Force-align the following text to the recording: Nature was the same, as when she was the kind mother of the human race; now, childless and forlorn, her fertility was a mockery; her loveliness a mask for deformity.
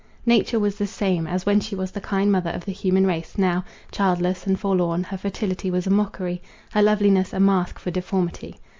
Nature 0.25 0.59
was 0.59 0.79
the 0.79 0.87
same, 0.87 1.27
as 1.27 1.45
when 1.45 1.59
she 1.59 1.75
was 1.75 1.91
the 1.91 2.01
kind 2.01 2.31
mother 2.31 2.49
of 2.49 2.65
the 2.65 2.71
human 2.71 3.05
race; 3.05 3.37
now, 3.37 3.63
childless 3.91 4.47
and 4.47 4.59
forlorn, 4.59 5.03
her 5.03 5.15
fertility 5.19 5.69
was 5.69 5.85
a 5.85 5.91
mockery; 5.91 6.41
her 6.71 6.81
loveliness 6.81 7.33
a 7.33 7.39
mask 7.39 7.77
for 7.77 7.91
deformity. 7.91 8.57